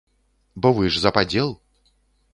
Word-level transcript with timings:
Бо 0.61 0.71
вы 0.79 0.89
ж 0.95 1.03
за 1.03 1.13
падзел. 1.19 1.55